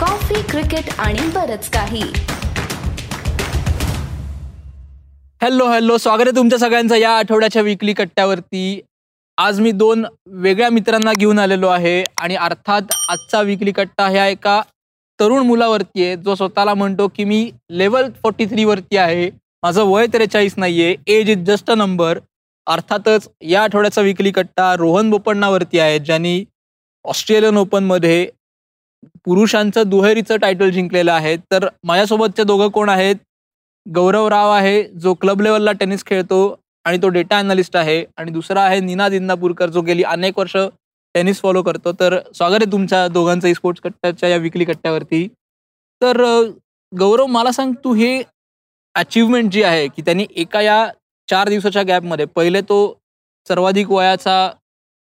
[0.00, 2.02] Coffee cricket आणि बरच काही.
[5.42, 8.80] हॅलो हॅलो स्वागत आहे तुमच्या सगळ्यांचं या आठवड्याच्या विकली कट्ट्यावरती.
[9.38, 14.60] आज मी दोन वेगळ्या मित्रांना घेऊन आलेलो आहे आणि अर्थात आजचा विकली कट्टा ह्या एका
[15.18, 16.16] तरुण मुलावरती आहे.
[16.16, 19.30] जो स्वतःला म्हणतो की मी लेवल फोर्टी थ्री वरती आहे.
[19.62, 20.94] माझं वय त्रेचाळीस नाहीये.
[21.06, 22.18] Age is just a number
[22.66, 26.44] अर्थातच या आठवड्याचा विकली कट्टा रोहन बोपण्णावरती आहे ज्यांनी
[27.04, 28.28] ऑस्ट्रेलियन ओपनमध्ये
[29.24, 31.36] पुरुषांचं दुहेरीचं टायटल जिंकलेलं आहे.
[31.52, 33.16] तर माझ्यासोबतचे दोघं कोण आहेत?
[33.86, 36.40] गौरव राव आहे जो क्लब लेवलला टेनिस खेळतो
[36.84, 38.04] आणि तो डेटा अनालिस्ट आहे.
[38.18, 40.56] आणि दुसरा आहे निनाद इंदापूरकर जो गेली अनेक वर्ष
[41.14, 41.92] टेनिस फॉलो करतो.
[42.00, 45.26] तर स्वागत आहे तुमच्या दोघांचं स्पोर्ट्स कट्ट्याच्या या विकली कट्ट्यावरती.
[46.00, 46.22] तर
[46.92, 48.22] गौरव मला सांग तू हे
[48.94, 50.86] अचिव्हमेंट जी आहे की त्यांनी एका या
[51.28, 52.78] चार दिवसाच्या गॅपमध्ये पहिले तो
[53.46, 54.50] सर्वाधिक वयाचा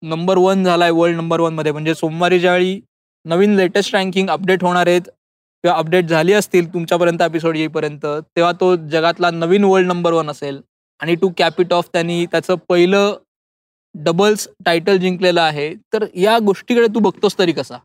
[0.03, 1.71] नंबर वन झालाय वर्ल्ड नंबर वनमध्ये.
[1.71, 2.79] म्हणजे सोमवारी ज्यावेळी
[3.25, 5.01] नवीन लेटेस्ट रँकिंग अपडेट होणार आहेत.
[5.63, 10.61] किंवा अपडेट झाली असतील तुमच्यापर्यंत एपिसोड येईपर्यंत तेव्हा तो जगातला नवीन वर्ल्ड नंबर वन असेल.
[10.99, 13.15] आणि टू कॅपिट ऑफ त्यांनी त्याचं पहिलं
[13.95, 15.73] डबल्स टायटल जिंकलेलं आहे.
[15.93, 17.77] तर या गोष्टीकडे तू बघतोस तरी कसा?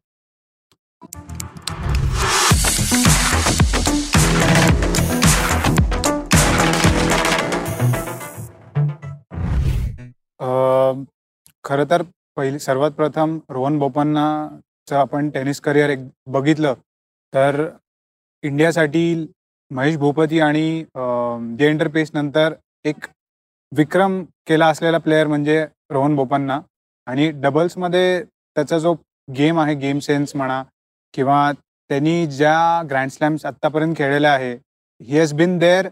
[10.40, 11.04] खर
[11.64, 12.02] खरं तर
[12.36, 14.26] पहिली सर्वात प्रथम रोहन बोपन्ना
[14.92, 16.74] आपण टेनिस करिअर एक बघितलं
[17.32, 17.68] तर
[18.42, 19.26] इंडियासाठी
[19.70, 20.84] महेश भूपती आणि
[21.58, 23.06] जे पेस नंतर एक
[23.72, 26.60] विक्रम केला असलेला प्लेअर म्हणजे रोहन बोपन्ना.
[27.06, 28.94] आणि डबल्समध्ये त्याचा जो
[29.28, 30.62] गेम आहे गेम सेन्स म्हणा
[31.14, 31.50] किंवा
[31.90, 35.88] त्यांनी ज्या ग्रँड स्लॅम्स आत्तापर्यंत खेळलेल्या आहे he has been there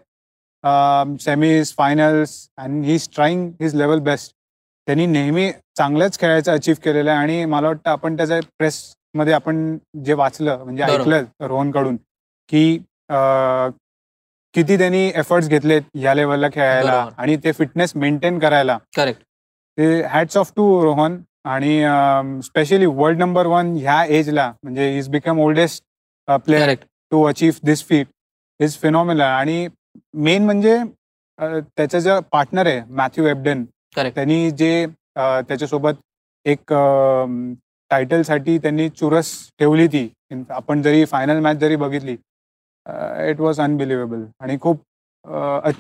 [1.20, 4.34] semis finals and he is trying his level best
[4.88, 10.12] त्यांनी नेहमी चांगलंच खेळायचं अचीव्ह केलेलं आहे आणि मला वाटतं आपण त्याच्या प्रेसमध्ये आपण जे
[10.14, 10.82] वाचलं म्हणजे.
[10.84, 11.96] ऐकलं रोहनकडून
[12.48, 12.76] की
[14.54, 17.08] किती त्यांनी एफर्ट्स घेतलेत या लेवलला खेळायला.
[17.18, 19.22] आणि ते फिटनेस मेंटेन करायला करेक्ट
[19.78, 21.80] ते हॅट्स ऑफ टू रोहन आणि
[22.44, 25.82] स्पेशली वर्ल्ड नंबर वन ह्या एजला म्हणजे is become oldest
[26.44, 26.74] player
[27.12, 28.06] to achieve this feat
[28.60, 29.66] is phenomenal आणि
[30.14, 30.78] मेन म्हणजे
[31.38, 33.64] त्याचा जो पार्टनर आहे मॅथ्यू एबडेन.
[33.94, 34.86] त्यांनी जे
[35.16, 36.00] त्याच्यासोबत
[36.46, 36.72] एक
[37.90, 40.08] टायटलसाठी त्यांनी चुरस ठेवली ती.
[40.50, 42.16] आपण जरी फायनल मॅच जरी बघितली
[43.30, 44.80] इट वॉज अनबिलिव्हेबल आणि खूप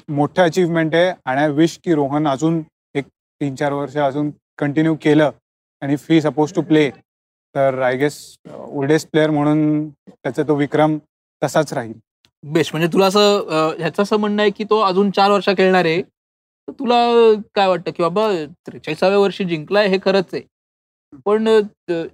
[0.08, 1.12] मोठं अचीवमेंट आहे.
[1.24, 2.62] आणि आय विश की रोहन अजून
[2.94, 3.04] एक
[3.40, 5.30] तीन चार वर्ष अजून कंटिन्यू केलं
[5.82, 6.88] आणि फी सपोज टू प्ले
[7.54, 8.18] तर आय गेस
[8.50, 10.98] ओल्डेस्ट प्लेअर म्हणून त्याचा तो विक्रम
[11.42, 11.92] तसाच राहील.
[12.44, 16.02] बेस्ट म्हणजे तुला असं ह्याचं असं म्हणणं आहे की तो अजून चार वर्ष खेळणार आहे.
[16.68, 16.96] तुला
[17.54, 18.28] काय वाटतं की बाबा
[18.66, 20.42] त्रेचाळीसाव्या वर्षी जिंकलाय हे खरंच आहे.
[21.26, 21.46] पण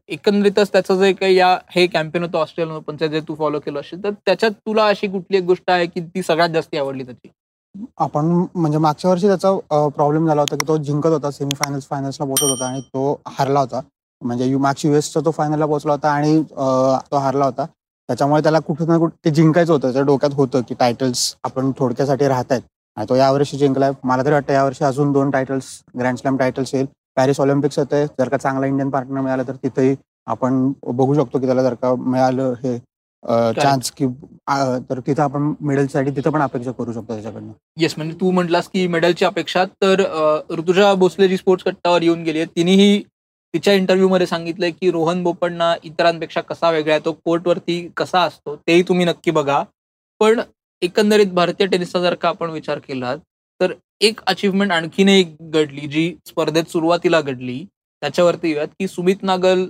[0.08, 4.02] एकंदरीतच त्याचं जे काही या हे कॅम्पेन होतं ऑस्ट्रेलियन ओपनचं जे तू फॉलो केलं असेल
[4.04, 7.28] तर त्याच्यात तुला अशी कुठली एक गोष्ट आहे की ती सगळ्यात जास्त आवडली त्याची?
[7.98, 12.50] आपण म्हणजे मागच्या वर्षी त्याचा प्रॉब्लेम झाला होता की तो जिंकत होता सेमीफायनल्स फायनल्सला पोहोचत
[12.50, 13.80] होता आणि तो हारला होता.
[14.22, 17.64] म्हणजे यू मॅक्स युएसचा तो फायनलला पोहोचला होता आणि तो हारला होता.
[18.08, 22.28] त्याच्यामुळे त्याला कुठे ना कुठे ते जिंकायचं होतं त्याच्या डोक्यात होतं की टायटल्स आपण थोडक्यासाठी
[22.28, 22.62] राहत आहेत
[22.96, 23.90] आणि तो यावर्षी जिंकलाय.
[24.04, 25.66] मला तरी वाटतं यावर्षी अजून दोन टायटल्स
[25.98, 26.86] ग्रँड स्लॅम टायटल्स येईल.
[27.16, 29.94] पॅरिस ऑलिम्पिक्स येते जर का चांगला इंडियन पार्टनर मिळाला तर तिथेही
[30.26, 32.78] आपण बघू शकतो की त्याला जर का मिळालं हे
[33.56, 34.06] चान्स की
[34.90, 37.52] तर तिथं आपण मेडलसाठी तिथं पण अपेक्षा करू शकतो त्याच्याकडनं.
[37.78, 40.02] येस म्हणजे तू म्हटलास की मेडलची अपेक्षा तर
[40.50, 43.02] ऋतुजा भोसले जी स्पोर्ट्स कट्टावर येऊन गेली आहे तिनेही
[43.54, 48.56] तिच्या इंटरव्ह्यू मध्ये सांगितलंय की रोहन बोपण्णा इतरांपेक्षा कसा वेगळा आहे तो कोर्टवरती कसा असतो
[48.56, 49.62] तेही तुम्ही नक्की बघा.
[50.20, 50.40] पण
[50.82, 53.14] एकंदरीत भारतीय टेनिसचा जर का आपण विचार केला
[53.60, 57.64] तर एक अचिव्हमेंट आणखीन एक घडली जी स्पर्धेत सुरुवातीला घडली
[58.02, 59.64] त्याच्यावरती येऊयात की सुमित नागल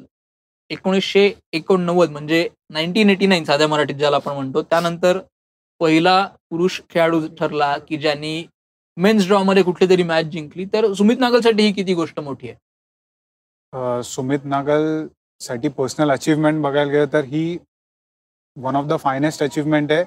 [0.70, 5.18] एकोणीसशे एकोणनव्वद म्हणजे नाईन्टीन एटी नाईन साध्या मराठीत ज्याला आपण म्हणतो त्यानंतर
[5.80, 8.44] पहिला पुरुष खेळाडू ठरला की ज्यांनी
[8.96, 10.64] मेन्स ड्रॉ मध्ये कुठली तरी मॅच जिंकली.
[10.72, 14.02] तर सुमित नागलसाठी ही किती गोष्ट मोठी आहे?
[14.04, 17.56] सुमित नागलसाठी पर्सनल अचीवमेंट बघायला गेलं तर ही
[18.56, 20.04] one of the finest achievement आहे.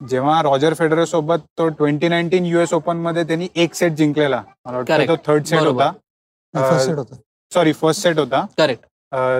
[0.00, 4.92] जेव्हा रॉजर फेडरर सोबत तो ट्वेंटी नाईन्टीन युएस ओपनमध्ये त्यांनी एक सेट जिंकलेला मला वाटतं
[4.94, 5.08] Correct.
[5.08, 5.58] तो थर्ड सेट.
[5.60, 5.90] होता
[6.54, 7.16] फर्स्ट सेट होता
[7.52, 8.86] सॉरी फर्स्ट सेट होता करेक्ट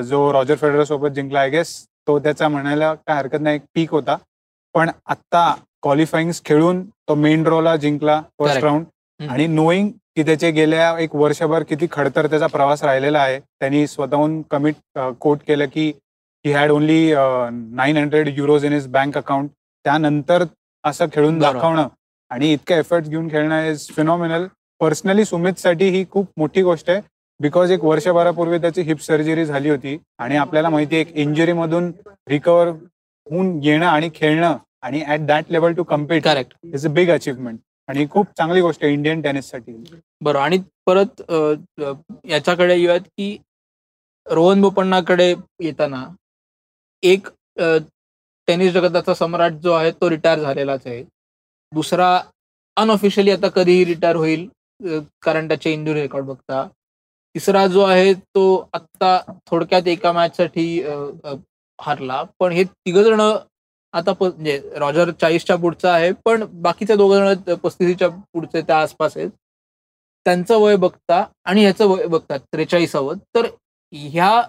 [0.05, 1.75] जो रॉजर फेडरर सोबत जिंकला आय गेस
[2.09, 4.17] तो त्याचा म्हणायला काय हरकत नाही एक पीक होता
[4.75, 5.51] पण आत्ता
[5.83, 8.63] क्वालिफाईंग खेळून तो मेन ड्रॉला जिंकला फर्स्ट.
[8.65, 8.85] राऊंड.
[9.21, 14.41] आणि नोईंग की त्याचे गेल्या एक वर्षभर किती खडतर त्याचा प्रवास राहिलेला आहे त्यांनी स्वतःहून
[14.51, 15.89] कमिट कोट केलं की
[16.45, 19.51] he had only nine hundred euros in is bank account
[19.85, 20.45] त्यानंतर
[20.85, 21.39] असं खेळून.
[21.39, 21.89] दाखवणं
[22.31, 24.47] आणि इतकं एफर्ट घेऊन खेळणं इज फिनॉमिनल
[24.81, 27.01] पर्सनली सुमितसाठी ही खूप मोठी गोष्ट आहे.
[27.41, 31.91] बिकॉज एक वर्षभरापूर्वी त्याची हिप सर्जरी झाली होती आणि आपल्याला माहिती आहे एक इंजुरी मधून
[32.29, 37.11] रिकवर होऊन येणं आणि खेळणं आणि at that level to compete correct is a big
[37.11, 39.73] achievement आणि खूप चांगली गोष्ट आहे इंडियन टेनिससाठी
[40.21, 41.23] बरं आणि परत
[42.25, 43.37] याच्याकडे येऊयात की
[44.27, 46.05] रोहन बोपण्णाकडे येताना
[47.03, 47.29] एक
[48.51, 51.03] टेनिस जगताचा सम्राट जो आहे तो रिटायर झालेलाच आहे.
[51.73, 52.21] दुसरा
[52.77, 54.49] अनऑफिशियली आता कधीही रिटायर होईल
[55.23, 56.67] कारण त्याचे इंजुरी रेकॉर्ड बघता.
[57.35, 58.45] तिसरा जो आहे तो
[58.75, 59.17] आत्ता
[59.51, 60.65] थोडक्यात एका मॅचसाठी
[61.79, 62.23] हारला.
[62.41, 63.21] पण हे तिघ जण
[63.95, 69.31] आता म्हणजे रॉजर चाळीसच्या पुढचा आहे पण बाकीचे दोघ जण पस्तीसच्या पुढचे त्या आसपास आहेत.
[70.27, 73.17] त्यांचं वय बघता आणि ह्याचं वय बघता त्रेचाळीसावं.
[73.35, 73.47] तर
[73.93, 74.43] ह्या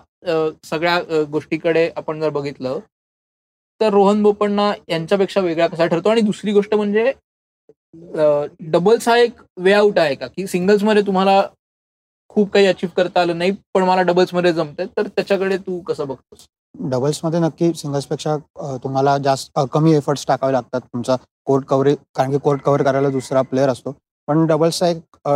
[0.66, 2.80] सगळ्या गोष्टीकडे आपण जर बघितलं
[3.82, 6.10] तर रोहन बोपण्णा यांच्यापेक्षा वेगळा कसा ठरतो?
[6.10, 7.12] आणि दुसरी गोष्ट म्हणजे
[8.60, 10.28] डबल्स हा एक वे आउट आहे का?
[10.28, 11.44] की सिंगल्समध्ये तुम्हाला
[12.30, 16.46] खूप काही अचीव्ह करता आलं नाही पण मला डबल्समध्ये जमतंय तर त्याच्याकडे तू कसं बघतोस?
[16.80, 18.38] डबल्समध्ये नक्की सिंगल्सपेक्षा
[18.84, 20.82] तुम्हाला जास्त कमी एफर्ट्स टाकावे लागतात.
[20.82, 23.96] तुमचा कोर्ट कव्हरेज कारण की कोर्ट कव्हर करायला दुसरा प्लेअर असतो.
[24.28, 25.28] पण डबल्सचा एक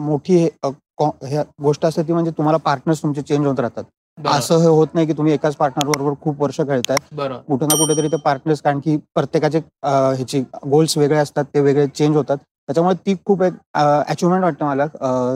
[0.00, 3.84] मोठी हे- गोष्ट असते ती म्हणजे तुम्हाला पार्टनर्स तुमचे चेंज होत राहतात.
[4.26, 6.96] असं हे होत नाही की तुम्ही एकाच पार्टनर बरोबर खूप वर्ष खेळताय.
[7.48, 12.16] कुठे ना कुठेतरी ते पार्टनर्स कारण की प्रत्येकाचे ह्याची गोल्स वेगळे असतात ते वेगळे चेंज
[12.16, 12.36] होतात.
[12.68, 14.86] त्याच्यामुळे ती खूप एक अचिव्हमेंट वाटतं मला.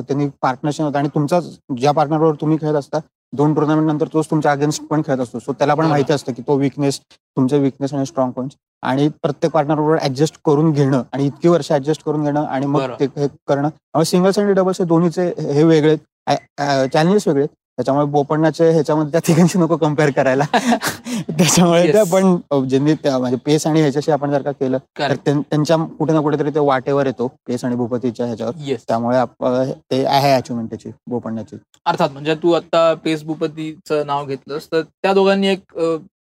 [0.09, 0.99] त्यांनी पार्टनरशिप होतं.
[0.99, 1.41] आणि तुमचा
[1.79, 2.99] ज्या पार्टनरवर तुम्ही खेळत असता
[3.33, 5.39] दोन टुर्नामेंट नंतर तोच तुमच्या अगेन्स्ट पण खेळत असतो.
[5.39, 5.87] सो त्याला पण.
[5.87, 6.99] माहिती असतं की तो विकनेस
[7.37, 8.51] तुमचे विकनेस आणि स्ट्रॉंग पॉईंट
[8.83, 12.81] आणि प्रत्येक पार्टनर बरोबर ऍडजस्ट करून घेणं आणि इतकी वर्ष ऍडजस्ट करून घेणं आणि मग.
[13.01, 14.03] ते हे करणं.
[14.05, 15.97] सिंगल्स आणि डबल्स हे दोन्हीचे हे वेगळे
[16.29, 17.47] चॅलेंजेस वेगळे.
[17.79, 20.45] त्याच्यामुळे बोपण्णाचे ह्याच्यामध्ये त्या तिघांशी नको कंपेअर करायला.
[21.29, 21.93] त्याच्यामुळे.
[21.93, 26.21] त्या पण ज्यांनी म्हणजे पेस आणि ह्याच्याशी आपण जर का केलं तर त्यांच्या कुठे ना
[26.21, 28.53] कुठेतरी ते वाटेवर येतो पेस आणि भूपतीच्या ह्याच्यावर.
[28.65, 34.67] येस त्यामुळे ते आहे अचिव्हमेंट त्याची बोपण्याची अर्थात म्हणजे तू आता पेस भूपतीचं नाव घेतलंस
[34.73, 35.79] तर त्या दोघांनी एक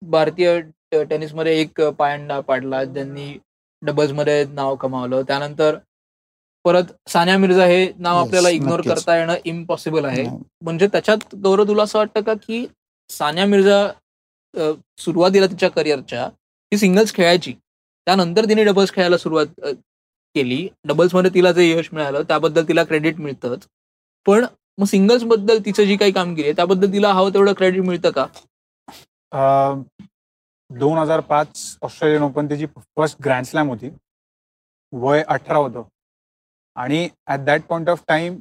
[0.02, 0.60] भारतीय
[1.04, 3.34] टेनिसमध्ये एक पायंडा पाडला ज्यांनी
[3.82, 5.22] डबल्समध्ये नाव कमावलं.
[5.22, 5.76] त्यानंतर
[6.66, 8.82] परत सानिया मिर्झा हे नाव आपल्याला इग्नोर.
[8.82, 10.24] करता येणं इम्पॉसिबल आहे.
[10.64, 12.66] म्हणजे त्याच्यात गौरव तुला असं वाटतं का की
[13.10, 13.88] सानिया मिर्झा
[15.00, 17.54] सुरुवातीला तिच्या करिअरच्या ती सिंगल्स खेळायची.
[18.08, 19.46] त्यानंतर तिने डबल्स खेळायला सुरुवात
[20.36, 20.68] केली.
[20.88, 23.68] डबल्समध्ये तिला जे यश मिळालं त्याबद्दल तिला क्रेडिट मिळतंच.
[24.26, 24.46] पण
[24.78, 28.26] मग सिंगल्सबद्दल तिचं जी काही कामगिरी आहे त्याबद्दल तिला हवं तेवढं क्रेडिट मिळतं का?
[30.70, 33.90] दोन हजार पाच ऑस्ट्रेलियन ओपन त्याची फर्स्ट ग्रँड स्लॅम होती.
[34.94, 35.84] वय अठरा होतं.
[36.76, 38.38] आणि at that point of time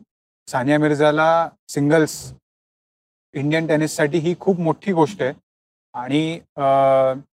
[0.49, 1.29] Sania मिर्झाला
[1.69, 2.15] singles
[3.35, 5.33] Indian टेनिससाठी ही खूप मोठी गोष्ट आहे.
[5.95, 6.39] आणि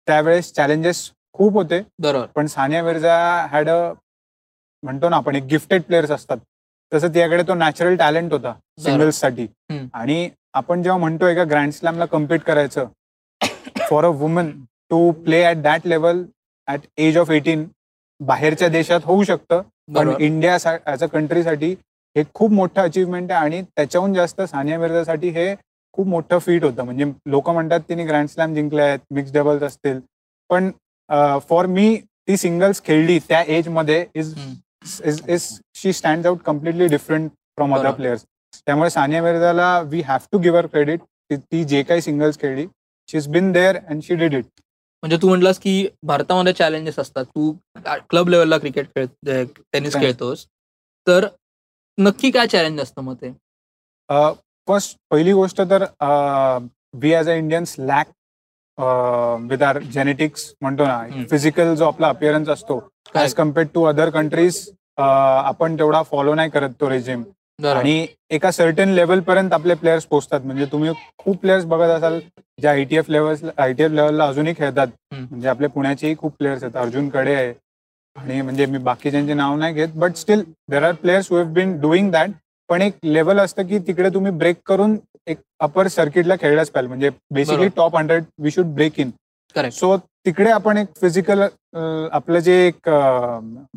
[0.07, 1.81] त्यावेळेस चॅलेंजेस खूप होते.
[1.99, 2.27] बरोबर.
[2.37, 3.17] पण सानिया मिर्झा
[3.53, 3.93] हॅड अ
[4.83, 6.39] म्हणतो ना आपण एक गिफ्टेड प्लेयर्स असतात.
[6.93, 9.87] तसं तिच्याकडे तो नॅचरल टॅलेंट होता सिंगल्ससाठी हम्म.
[9.95, 12.87] आणि आपण जेव्हा म्हणतो एका ग्रँड स्लॅमला कम्पीट करायचं
[13.91, 14.51] for a woman
[14.91, 16.25] to play at that level
[16.69, 17.65] at age of eighteen
[18.21, 19.63] बाहेरच्या देशात होऊ शकतं
[19.95, 20.57] पण इंडिया
[20.87, 21.75] ॲज अ कंट्रीसाठी
[22.17, 25.55] हे खूप मोठं अचीवमेंट आहे आणि त्याच्याहून जास्त सानिया मिर्झासाठी हे
[25.95, 26.83] खूप मोठं फीट होतं.
[26.85, 29.99] म्हणजे लोक म्हणतात तिने ग्रँड स्लॅम जिंकले आहेत मिक्स डबल्स असतील.
[30.51, 30.71] पण
[31.49, 31.97] फॉर मी
[32.29, 34.35] ती सिंगल्स खेळली त्या एजमध्ये is.
[35.05, 37.91] Is is she stand out completely different from other.
[37.91, 38.25] Players
[38.57, 41.01] त्यामुळे Sania मिर्झाला we have to give her credit
[41.33, 42.67] ती जे काही सिंगल्स खेळली
[43.09, 44.45] she is been there and she did it
[45.05, 45.73] म्हणजे तू म्हटलास की
[46.07, 47.53] भारतामध्ये चॅलेंजेस असतात तू
[48.11, 49.07] क्लब लेवलला क्रिकेट खेळ
[49.73, 49.97] टेनिस?
[49.97, 50.45] खेळतोस
[51.07, 51.27] तर
[51.99, 53.33] नक्की काय चॅलेंज असतं मग ते
[54.69, 55.85] फर्स्ट पहिली गोष्ट तर
[57.01, 58.07] we as a Indians lack
[59.51, 60.85] with our genetics म्हणतो.
[60.85, 62.79] ना फिजिकल जो आपला अपिअरन्स असतो
[63.15, 63.35] as.
[63.35, 64.69] Compared to other countries
[64.99, 67.23] आपण तेवढा फॉलो नाही करत तो रेजिम.
[67.59, 70.41] आणि एका सर्टन लेवल पर्यंत आपले प्लेयर्स पोहोचतात.
[70.45, 72.19] म्हणजे तुम्ही खूप प्लेयर्स बघत असाल
[72.59, 74.87] ज्या आयटीएफ लेवल आयटीएफ लेवलला अजूनही खेळतात.
[75.13, 76.77] म्हणजे आपल्या पुण्याचेही खूप प्लेयर्स आहेत.
[76.77, 77.53] अर्जुनकडे आहे.
[78.17, 81.79] आणि म्हणजे मी बाकीच्यांचे नाव नाही घेत but still there are players who have been
[81.81, 82.31] doing that
[82.71, 84.97] पण एक लेवल असतं की तिकडे तुम्ही ब्रेक करून
[85.27, 86.89] एक अपर सर्किटला खेळलाच पाहिजे.
[86.89, 87.69] म्हणजे basically.
[87.77, 89.11] Top hundred we should break in.
[89.71, 89.97] So
[90.27, 92.89] तिकडे आपण एक फिजिकल आपलं जे एक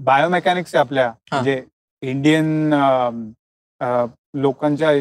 [0.04, 1.62] बायोमेकॅनिक्स आहे आपल्या म्हणजे
[2.04, 2.74] इंडियन
[3.82, 4.92] लोकांच्या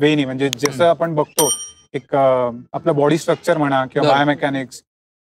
[0.00, 0.84] वेनी म्हणजे जसं.
[0.84, 1.48] आपण बघतो
[1.94, 4.08] एक आपलं बॉडी स्ट्रक्चर म्हणा किंवा.
[4.08, 4.82] बायोमेकॅनिक्स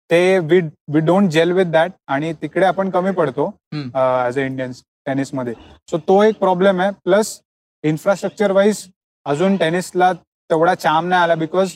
[0.09, 0.59] ते we
[0.93, 3.45] we don't deal with that आणि तिकडे आपण कमी पडतो.
[3.73, 5.53] ऍज अ इंडियन्स टेनिसमध्ये
[5.89, 7.39] सो तो एक प्रॉब्लेम आहे प्लस
[7.83, 8.87] इन्फ्रास्ट्रक्चर वाईज
[9.25, 11.75] अजून टेनिसला तेवढा चाम नाही आला बिकॉज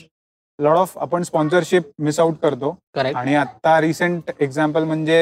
[0.58, 5.18] लॉट ऑफ आपण स्पॉन्सरशिप मिस आउट करतो आणि आता रिसेंट एक्झाम्पल म्हणजे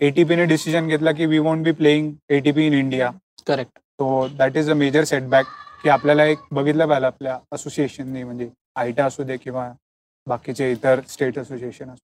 [0.00, 3.10] एटीपीने डिसिजन घेतला की we won't be playing ATP in India
[3.46, 5.46] correct so that is a major setback
[5.84, 9.70] की आपल्याला एक बघितलं पाहिजे आपल्या असोसिएशनने म्हणजे आयटा असू दे किंवा
[10.26, 12.04] बाकीचे इतर स्टेट असोसिएशन असू.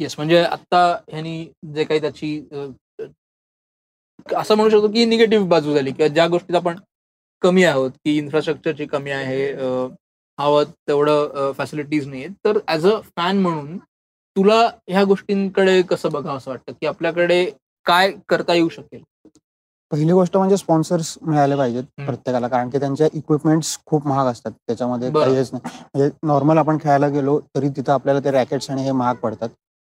[0.00, 1.44] येस म्हणजे आता ह्यानी
[1.74, 2.38] जे काही त्याची
[4.26, 6.78] असं म्हणू शकतो की निगेटिव्ह बाजू झाली किंवा ज्या गोष्टीत आपण
[7.42, 9.44] कमी आहोत की इन्फ्रास्ट्रक्चरची कमी आहे
[10.38, 13.76] हवं तेवढं फॅसिलिटीज नाही आहेत तर ॲज अ फॅन म्हणून
[14.36, 16.72] तुला ह्या गोष्टींकडे कसं बघावं असं वाटतं?
[16.72, 17.44] की आपल्याकडे
[17.86, 19.02] काय करता येऊ शकेल?
[19.90, 21.84] पहिली गोष्ट म्हणजे स्पॉन्सर्स मिळाले पाहिजेत.
[21.98, 24.52] प्रत्येकाला कारण की त्यांच्या इक्विपमेंट्स खूप महाग असतात.
[24.66, 25.24] त्याच्यामध्ये बरं.
[25.24, 25.78] काही हेच नाही.
[25.94, 29.48] म्हणजे नॉर्मल आपण खेळायला गेलो तरी तिथं आपल्याला ते रॅकेट्स आणि हे महाग पडतात.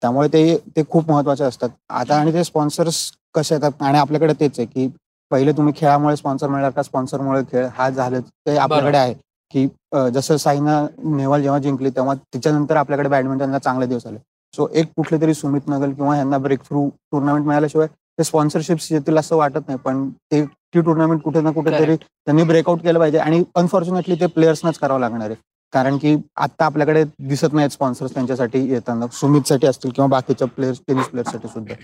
[0.02, 1.68] त्यामुळे ते ते खूप महत्त्वाचे असतात.
[1.90, 3.70] आता आणि ते स्पॉन्सर्स कसे येतात?
[3.80, 4.88] आणि आपल्याकडे तेच आहे की
[5.30, 6.82] पहिले तुम्ही खेळामुळे स्पॉन्सर मिळणार का?
[6.82, 7.66] स्पॉन्सरमुळे खेळ.
[7.76, 9.14] हा झालं ते आपल्याकडे आहे
[9.54, 9.66] की
[10.14, 14.18] जसं साईना नेहवाल जेव्हा जिंकली तेव्हा तिच्यानंतर आपल्याकडे बॅडमिंटनला चांगले दिवस आले.
[14.54, 17.86] सो एक कुठले तरी सुमित नगल किंवा यांना ब्रेक थ्रू टुर्नामेंट मिळाल्याशिवाय
[18.22, 22.82] ते स्पॉन्सरशिप्स येतील असं वाटत नाही पण ते ती टुर्नामेंट कुठे ना कुठेतरी त्यांनी ब्रेकआउट
[22.82, 25.36] केलं पाहिजे आणि अनफॉर्च्युनेटली ते प्लेयर्सनाच करावं लागणार आहे.
[25.72, 29.06] कारण की आता आपल्याकडे दिसत नाहीत स्पॉन्सर्स त्यांच्यासाठी येताना.
[29.12, 31.74] सुमितसाठी असतील किंवा बाकीच्या प्लेयर्स टेनिस प्लेयर्ससाठी सुद्धा.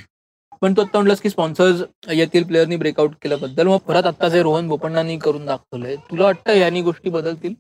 [0.61, 3.67] पण तू आता म्हटलंस की स्पॉन्सर्स येथील प्लेअरनी ब्रेकआउट केल्याबद्दल.
[3.67, 7.55] मग परत आता जे रोहन बोपण्णांनी करून दाखवलंय तुला वाटतं यांनी गोष्टी बदलतील?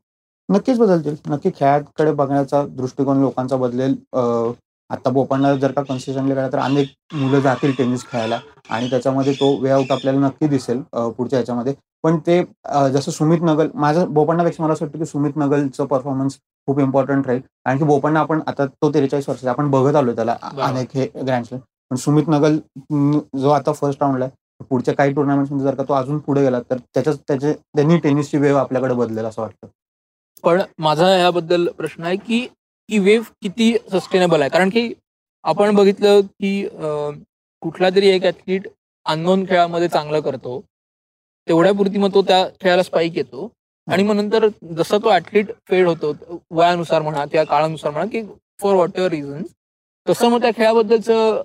[0.48, 1.16] नक्कीच बदलतील.
[1.26, 3.94] नक्की खेळाकडे बघण्याचा दृष्टिकोन लोकांचा बदलेल.
[4.90, 8.38] आता बोपण्णा जर का कन्सिस्टंटली खेळला तर अनेक मुलं जातील टेनिस खेळायला.
[8.70, 11.74] आणि त्याच्यामध्ये तो वे आउट आपल्याला नक्की दिसेल पुढच्या ह्याच्यामध्ये.
[12.02, 12.42] पण ते
[12.92, 17.40] जसं सुमित नगल माझं बोपण्णापेक्षा मला असं वाटतं की सुमित नगलचं परफॉर्मन्स खूप इम्पॉर्टंट राहील.
[17.40, 20.36] कारण की बोपण्णा आपण आता तो त्रेचाळीस वर्षाचा आपण बघत आलो त्याला.
[20.62, 21.54] अनेक हे ग्रँड
[21.90, 22.58] पण सुमित नगल
[23.40, 26.78] जो आता फर्स्ट राऊंडला आहे पुढच्या काही टुर्नामेंट्समध्ये जर का तो अजून पुढे गेला तर
[26.94, 29.66] त्याच्या त्याचे त्यांनी टेनिसची वेव आपल्याकडे बदलेल असं वाटतं.
[30.44, 32.46] पण माझा याबद्दल प्रश्न आहे की
[32.88, 34.50] ही वेव्ह किती सस्टेनेबल आहे?
[34.50, 34.92] कारण की
[35.44, 36.68] आपण बघितलं की
[37.62, 38.68] कुठला तरी एक ऍथलीट
[39.06, 40.60] अननोन खेळामध्ये चांगलं करतो.
[41.46, 43.48] तेवढ्यापुरती मग तो त्या खेळाला स्पाईक येतो.
[43.88, 46.12] आणि मग नंतर जसा तो ऍथलीट फेड होतो
[46.50, 48.22] वयानुसार म्हणा किंवा काळानुसार म्हणा की
[48.60, 49.42] फॉर वॉट एव्हर रिझन
[50.06, 51.42] तसं मग त्या खेळाबद्दलचं.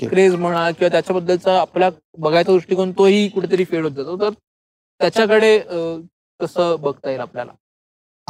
[0.00, 1.88] क्रेज म्हणा किंवा त्याच्याबद्दलचा आपला
[2.18, 4.16] बघायचा दृष्टिकोन तोही कुठेतरी फेड होत जातो.
[4.20, 4.30] तर
[5.00, 5.58] त्याच्याकडे
[6.40, 7.52] कसं बघता येईल आपल्याला?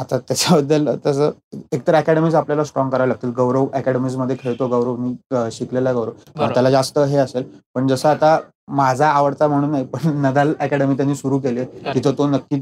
[0.03, 1.31] आता त्याच्याबद्दल तसं
[1.73, 3.31] एकतर अकॅडमीज आपल्याला स्ट्रॉंग करायला लागतील.
[3.37, 5.13] गौरव अकॅडमीजमध्ये खेळतो गौरव मी
[5.51, 6.11] शिकलेला गौरव.
[6.53, 7.43] त्याला जास्त हे असेल.
[7.75, 8.37] पण जसं आता
[8.69, 11.63] माझा आवडता म्हणून नाही पण नदाल अकॅडमी त्यांनी सुरू केली.
[11.85, 12.61] तिथं तो नक्की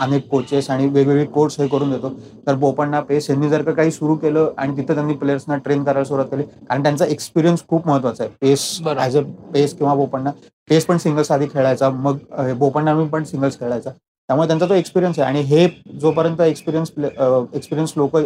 [0.00, 2.12] अनेक कोचेस आणि वेगवेगळे कोर्स हे करून देतो.
[2.46, 6.04] तर बोपण्णा पेस यांनी जर का काही सुरू केलं आणि तिथं त्यांनी प्लेयर्सना ट्रेन करायला
[6.04, 8.32] सुरुवात केली कारण त्यांचा एक्सपिरियन्स खूप महत्त्वाचा आहे.
[8.40, 8.80] पेस.
[8.98, 9.20] ऍज अ
[9.54, 10.30] पेस किंवा बोपण्णा
[10.70, 11.90] पेस पण सिंगल्स आधी खेळायचा.
[11.90, 12.18] मग
[12.58, 13.90] बोपण्णा मी पण सिंगल्स खेळायचा.
[14.28, 15.28] त्यामुळे त्यांचा तो एक्सपिरियन्स आहे.
[15.28, 15.66] आणि हे
[16.00, 18.16] जोपर्यंत एक्सपिरियन्स एक्सपिरियन्स लोक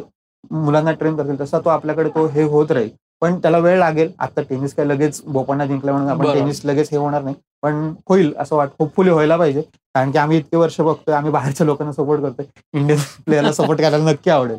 [0.50, 2.88] मुलांना ट्रेन करतील तसा तो आपल्याकडे तो हे होत राहील.
[3.22, 4.10] पण त्याला वेळ लागेल.
[4.18, 6.32] आता टेनिस काय लगेच बोपण्णा जिंकल्या म्हणून आपण.
[6.34, 7.36] टेनिस लगेच हे होणार नाही.
[7.62, 9.60] पण होईल असं वाट होपफुली व्हायला पाहिजे.
[9.94, 12.46] कारण की आम्ही इतके वर्ष बघतोय आम्ही बाहेरच्या लोकांना सपोर्ट करतोय.
[12.74, 14.58] इंडियन प्लेअरला सपोर्ट करायला नक्की आवडेल.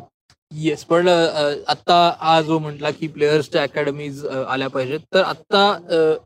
[0.52, 5.00] येस पण आता हा जो म्हटला की प्लेयर्सच्या अकॅडमीज आल्या पाहिजेत.
[5.14, 6.16] तर आता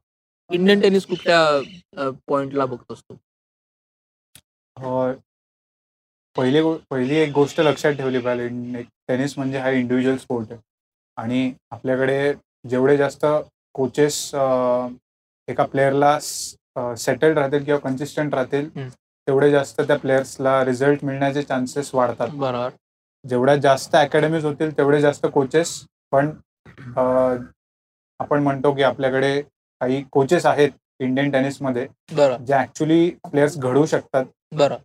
[0.51, 3.15] इंडियन टेनिस कुठल्या पॉइंटला बघतोस तू?
[4.77, 5.13] अं,
[6.37, 10.61] पहिली गो- पहिली एक गोष्ट लक्षात ठेवली पाहिजे टेनिस म्हणजे हा इंडिव्हिज्युअल स्पोर्ट आहे.
[11.17, 12.35] आणि आपल्याकडे
[12.69, 13.27] जेवढे जास्त
[13.75, 14.25] कोचेस
[15.49, 16.19] एका प्लेअरला
[16.97, 18.89] सेटल्ड राहतील किंवा कन्सिस्टंट राहतील हम्म.
[19.27, 22.29] तेवढे जास्त त्या प्लेयर्सला रिझल्ट मिळण्याचे चान्सेस वाढतात.
[22.29, 22.69] बरोबर.
[23.29, 26.31] जेवढ्या जास्त अकॅडमीज होतील तेवढे जास्त कोचेस पण
[26.97, 27.37] अं,
[28.19, 29.41] आपण म्हणतो की आपल्याकडे
[29.81, 32.45] काही कोचेस आहेत इंडियन टेनिसमध्ये बरं.
[32.45, 34.25] जे ऍक्च्युली प्लेयर्स घडवू शकतात.
[34.55, 34.77] बरं.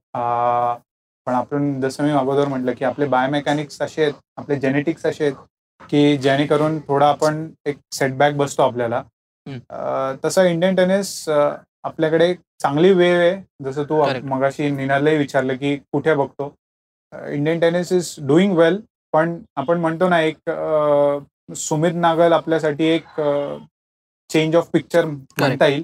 [1.28, 5.36] पण आपण जसं मी अगोदर म्हटलं की आपले बायोमेकॅनिक्स असे आहेत आपले जेनेटिक्स असे आहेत
[5.90, 9.04] की जेणेकरून थोडा आपण एक सेटबॅक बसतो आपल्याला.
[10.24, 13.42] तसं इंडियन टेनिस आपल्याकडे एक चांगली वेळ आहे.
[13.64, 14.02] जसं तू.
[14.30, 16.54] मगाशी निनालही विचारलं की कुठे बघतो.
[17.14, 18.80] Indian tennis is doing well
[19.14, 20.50] पण आपण म्हणतो ना एक
[21.58, 23.22] सुमित नागल आपल्यासाठी एक
[24.30, 25.84] चेंज ऑफ पिक्चर म्हणता येईल.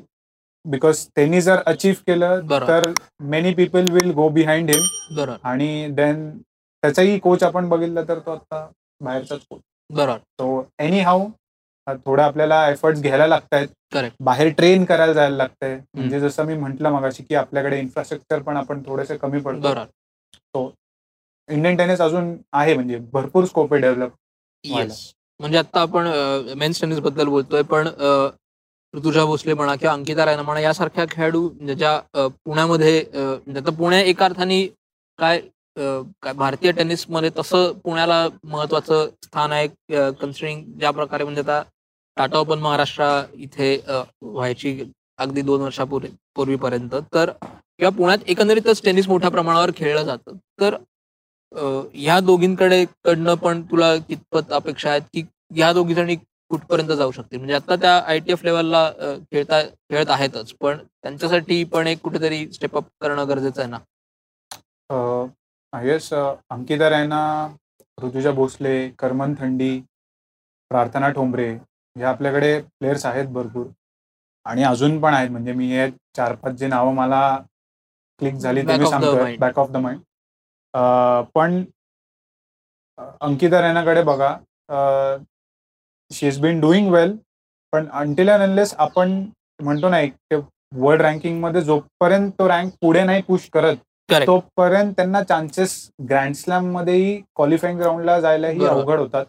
[0.66, 2.40] बिकॉज त्यांनी जर अचीव्ह केलं.
[2.68, 2.92] तर
[3.24, 8.68] many people will go behind him आणि देन त्याचाही कोच आपण बघितलं तर तो आता
[9.02, 10.18] बाहेरचाच कोच बरोबर.
[10.18, 11.28] सो एनी हाऊ
[12.06, 14.16] थोडं आपल्याला एफर्ट्स घ्यायला लागत आहेत Correct.
[14.20, 15.76] बाहेर ट्रेन करायला जायला लागतंय.
[15.94, 19.62] म्हणजे जसं मी म्हंटल मगाशी की आपल्याकडे इन्फ्रास्ट्रक्चर पण आपण थोडेसे कमी पडतो.
[19.64, 20.72] बरोबर.
[21.50, 24.12] इंडियन टेनिस अजून आहे म्हणजे भरपूर स्कोप आहे डेव्हलप
[25.40, 26.08] म्हणजे आता आपण
[26.58, 27.88] मेन्स टेनिसबद्दल बोलतोय पण
[28.96, 31.76] ऋतुजा भोसले म्हणा किंवा अंकिता रायना म्हणा यासारख्या खेळाडू ज्याच्या
[32.14, 33.00] ज्या पुण्यामध्ये
[33.58, 34.66] आता पुणे एका अर्थाने
[35.20, 35.40] काय
[35.78, 39.68] काय भारतीय टेनिसमध्ये तसं पुण्याला महत्वाचं स्थान आहे
[40.12, 41.62] कन्सिडरिंग ज्या प्रकारे म्हणजे आता
[42.18, 43.04] टाटा ओपन महाराष्ट्र
[43.36, 43.76] इथे
[44.22, 44.80] व्हायची
[45.18, 46.96] अगदी दोन वर्षापूर्वी पूर्वीपर्यंत.
[47.14, 47.30] तर
[47.80, 50.38] किंवा पुण्यात एकंदरीतच टेनिस मोठ्या प्रमाणावर खेळलं जातं.
[50.62, 50.76] तर
[51.94, 55.24] ह्या दोघींकडे कडनं पण तुला कितपत अपेक्षा आहेत की
[55.56, 56.16] ह्या दोघी जणी
[56.56, 57.38] कुठपर्यंत जाऊ शकतील?
[57.40, 58.90] म्हणजे आता त्या आय टी एफ लेवलला
[59.32, 63.80] खेळता खेळत आहेतच पण त्यांच्यासाठी पण एक कुठेतरी स्टेप अप करणं गरजेचं आहे ना?
[65.74, 67.22] आय एस अंकिता रैना
[67.98, 69.72] ऋतुजा भोसले करमन थंडी
[70.72, 73.66] प्रार्थना ठोंबरे हे आपल्याकडे प्लेयर्स आहेत भरपूर.
[74.46, 77.22] आणि अजून पण आहेत म्हणजे मी हे चार पाच जे नावं मला
[78.20, 79.36] क्लिक झाली ते मी सांगतोय.
[79.38, 80.02] बॅक ऑफ द माइंड
[81.36, 81.64] पण
[83.22, 84.36] अंकिता रैनाकडे बघा.
[86.16, 87.16] She is been doing well
[87.74, 89.12] पण अंटिल अँड अनलेस आपण
[89.64, 90.34] म्हणतो ना एक
[90.76, 93.76] वर्ल्ड रँकिंगमध्ये जोपर्यंत तो रँक पुढे नाही पुश करत.
[94.10, 95.72] तोपर्यंत त्यांना चान्सेस
[96.10, 98.66] ग्रँड स्लॅम मध्येही क्वालिफाईंग ग्राउंडला जायलाही.
[98.66, 99.26] अवघड होतात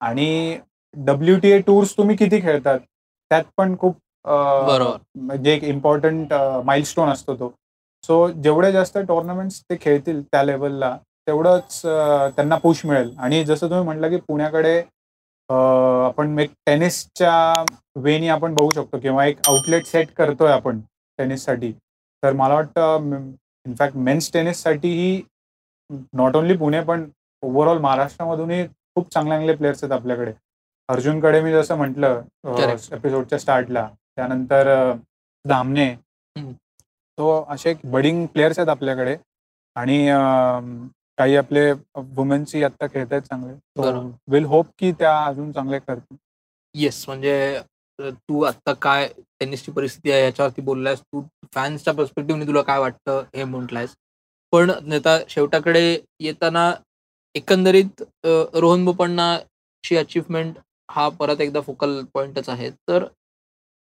[0.00, 0.58] आणि
[0.94, 3.96] डब्ल्यू टी ए टूर्स तुम्ही किती खेळतात त्यात पण खूप.
[4.24, 6.32] म्हणजे एक इम्पॉर्टंट
[6.64, 7.52] माइलस्टोन असतो तो
[8.04, 10.96] सो जेवढे जास्त टुर्नामेंट्स ते खेळतील त्या लेवलला
[11.26, 11.80] तेवढंच
[12.36, 14.80] त्यांना पुश मिळेल आणि जसं तुम्ही म्हटलं की पुण्याकडे
[16.06, 17.64] आपण एक टेनिसच्या
[17.96, 20.80] वेनी आपण बघू शकतो किंवा एक आउटलेट सेट करतोय आपण
[21.18, 21.72] टेनिससाठी
[22.22, 23.10] तर मला वाटतं
[23.66, 25.22] इनफॅक्ट मेन्स टेनिससाठीही
[25.90, 27.08] नॉट ओन्ली पुणे पण
[27.42, 30.32] ओव्हरऑल महाराष्ट्रामधूनही खूप चांगले चांगले प्लेयर्स आहेत आपल्याकडे
[30.88, 32.22] अर्जुनकडे मी जसं म्हटलं.
[32.92, 34.92] एपिसोडच्या स्टार्टला त्यानंतर
[35.44, 35.94] धामणे.
[37.18, 39.16] तो असे बडिंग प्लेयर्स आहेत आपल्याकडे
[39.76, 40.08] आणि
[41.18, 41.70] काही आपले
[42.16, 43.52] वुमेन्सही आता खेळत आहेत चांगले.
[44.32, 46.16] विल होप की त्या अजून चांगले करतील.
[46.74, 47.60] येस म्हणजे
[47.98, 49.06] तू आता काय
[49.40, 51.22] टेनिसची परिस्थिती आहे याच्यावरती बोललायस तू
[51.54, 53.94] फॅन्सच्या पर्स्पेक्टिव्हने तुला काय वाटतं हे म्हटलंयस.
[54.52, 55.82] पण नेता शेवटाकडे
[56.20, 56.72] येताना
[57.34, 58.02] एकंदरीत
[58.54, 60.58] रोहन बोपण्णाची अचीवमेंट
[60.90, 62.70] हा परत एकदा फोकल पॉइंटच आहे.
[62.70, 63.04] तर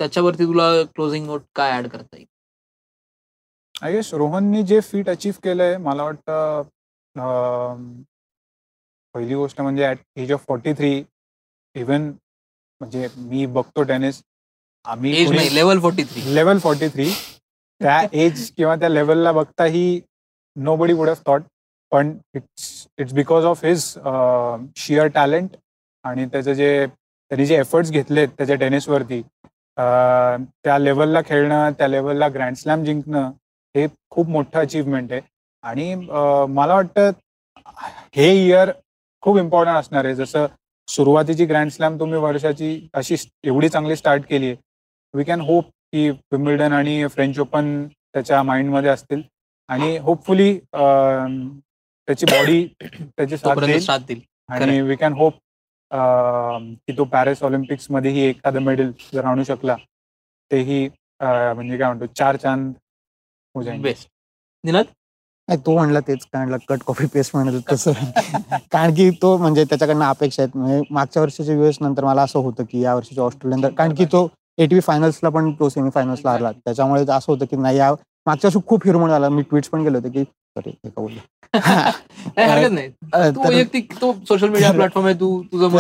[0.01, 2.27] त्याच्यावरती तुला क्लोजिंग नोट काय ऍड करता येईल?
[3.83, 6.63] आय गेस रोहननी जे फीट अचीव केलंय मला वाटतं
[9.15, 10.93] पहिली गोष्ट म्हणजे at age of forty three
[11.75, 12.11] even
[12.81, 14.23] म्हणजे मी बघतो टेनिस
[14.85, 17.11] आम्ही level forty three level forty three
[17.81, 20.01] त्या एज किंवा त्या लेवलला बघताही
[20.57, 21.43] nobody would have thought
[21.93, 23.85] पण it's it's because of his
[24.77, 25.57] sheer talent
[26.05, 29.21] आणि त्याचं जे त्यांनी जे एफर्ट्स घेतलेत त्याच्या टेनिसवरती
[29.77, 33.31] त्या लेवलला खेळणं त्या लेवलला ग्रँड स्लॅम जिंकणं
[33.75, 35.21] हे खूप मोठं अचीवमेंट आहे.
[35.65, 37.11] आणि मला वाटतं
[38.17, 38.71] हे इयर
[39.23, 40.15] खूप इम्पॉर्टंट असणार आहे.
[40.15, 40.47] जसं
[40.89, 44.57] सुरुवातीची ग्रँड स्लॅम तुम्ही वर्षाची अशी एवढी चांगली स्टार्ट केली आहे.
[45.15, 49.23] वी कॅन होप की विम्बल्डन आणि फ्रेंच ओपन त्याच्या माइंडमध्ये असतील.
[49.69, 50.53] आणि होपफुली
[52.09, 54.21] त्याची बॉडी त्याची साथ देईल.
[54.49, 55.35] आणि वी कॅन होप
[55.91, 59.77] की तो पॅरिस ऑलिम्पिक्स मध्येही एखादं मेडल जर आणू शकला
[60.51, 60.87] तेही
[61.21, 62.73] म्हणजे काय म्हणतो चार चांद
[63.55, 63.81] हो जाईल.
[63.83, 64.09] बेस्ट
[64.65, 64.85] निनाद?
[65.53, 67.93] नाही तो म्हणला तेच कारण कट कॉपी पेस्ट म्हणत तसं.
[68.73, 70.57] कारण की तो म्हणजे त्याच्याकडनं अपेक्षा आहेत.
[70.57, 74.29] म्हणजे मागच्या वर्षीच्या युएस नंतर मला असं होतं की या वर्षीच्या ऑस्ट्रेलियन कारण की तो
[74.59, 76.51] एटीव्ही फायनल्सला पण तो सेमीफायनल्सला हरला.
[76.53, 77.93] त्याच्यामुळे असं होतं की नाही या
[78.27, 81.19] मागच्या वर्षी खूप हिरमोड आला मी ट्विट्स पण केले होते की सॉरी
[82.39, 82.89] हरकत नाही.
[84.01, 85.79] तू सोशल मीडिया प्लॅटफॉर्म आहे तू तुझं मत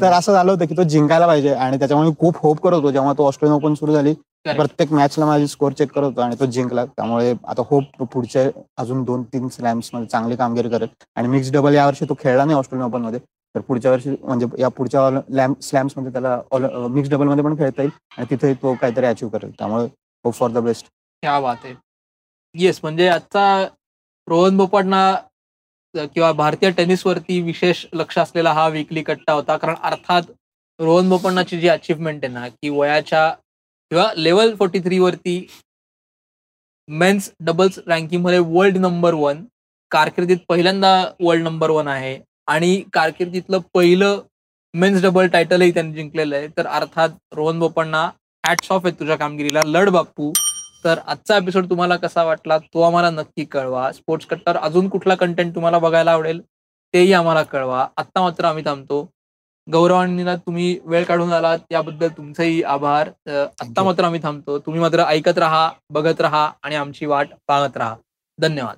[0.00, 2.90] तर- असं झालं होतं की तो जिंकायला पाहिजे आणि त्याच्यामुळे मी खूप होप करत होतो.
[2.90, 4.14] जेव्हा तो ऑस्ट्रेलियन ओपन सुरू झाली
[4.56, 6.84] प्रत्येक मॅचला माझी स्कोर चेक करत होतो आणि तो जिंकला.
[6.86, 10.88] त्यामुळे आता होप पुढच्या अजून दोन तीन स्लॅम्समध्ये चांगली कामगिरी करेल.
[11.16, 13.20] आणि मिक्स डबल यावर्षी तो खेळला नाही ऑस्ट्रेलियन ओपनमध्ये.
[13.54, 16.40] तर पुढच्या वर्षी म्हणजे या पुढच्या स्लॅम्समध्ये त्याला
[16.88, 19.50] मिक्स डबलमध्ये पण खेळता येईल आणि तिथे तो काहीतरी अचीव्ह करेल.
[19.50, 19.86] त्यामुळे
[20.24, 20.86] होप फॉर द बेस्ट
[21.22, 21.74] क्या बात आहे
[22.54, 23.66] येस म्हणजे आजचा
[24.28, 25.00] रोहन बोपटना
[25.94, 29.56] किंवा भारतीय टेनिसवरती विशेष लक्ष असलेला हा विकली कट्टा होता.
[29.56, 30.22] कारण अर्थात
[30.80, 33.30] रोहन बोपण्णाची जी अचीवमेंट आहे ना की वयाच्या
[33.90, 35.46] किंवा लेवल फोर्टी थ्री वरती
[36.88, 39.44] मेन्स डबल्स रँकिंगमध्ये वर्ल्ड नंबर वन
[39.90, 44.20] कारकिर्दीत पहिल्यांदा वर्ल्ड नंबर वन आहे आणि कारकिर्दीतलं पहिलं
[44.74, 46.48] मेन्स डबल टायटलही त्यांनी जिंकलेलं आहे.
[46.56, 48.08] तर अर्थात रोहन बोपण्णा
[48.48, 49.62] हॅट्स ऑफ आहे तुझ्या कामगिरीला.
[49.66, 50.32] लढ बापू
[50.84, 53.90] तर आजचा एपिसोड तुम्हाला कसा वाटला तो आम्हाला नक्की कळवा.
[53.92, 56.40] स्पोर्ट्स कट्टर अजून कुठला कंटेंट तुम्हाला बघायला आवडेल
[56.94, 57.86] तेही आम्हाला कळवा.
[57.96, 59.08] आत्ता मात्र आम्ही थांबतो.
[59.72, 63.08] गौरवांनीला तुम्ही वेळ काढून आलात याबद्दल तुमचेही आभार.
[63.28, 63.82] आत्ता.
[63.82, 64.58] मात्र आम्ही थांबतो.
[64.58, 67.94] तुम्ही मात्र ऐकत राहा बघत राहा आणि आमची वाट पाहत राहा.
[68.38, 68.76] धन्यवाद.